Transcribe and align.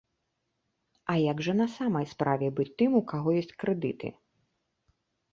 А 1.13 1.15
як 1.31 1.43
жа 1.47 1.53
на 1.59 1.67
самай 1.73 2.05
справе 2.13 2.47
быць 2.59 2.65
тым, 2.83 2.95
у 2.99 3.01
каго 3.11 3.29
ёсць 3.43 3.53
крэдыты? 3.65 4.07